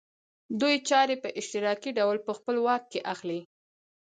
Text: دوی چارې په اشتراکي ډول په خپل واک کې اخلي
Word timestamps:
دوی 0.61 0.75
چارې 0.89 1.15
په 1.23 1.29
اشتراکي 1.39 1.91
ډول 1.97 2.17
په 2.27 2.31
خپل 2.37 2.55
واک 2.65 2.83
کې 2.91 2.99
اخلي 3.13 3.41